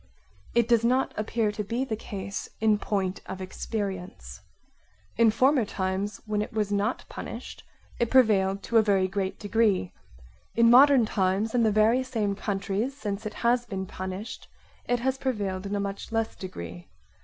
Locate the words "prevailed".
8.09-8.63, 15.19-15.67